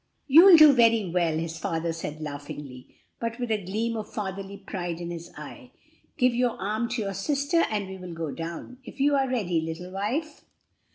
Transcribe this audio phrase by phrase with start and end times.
[0.25, 2.87] "You'll do very well," his father said laughingly,
[3.19, 5.69] but with a gleam of fatherly pride in his eye.
[6.17, 9.61] "Give your arm to your sister and we will go down if you are ready,
[9.61, 10.43] little wife."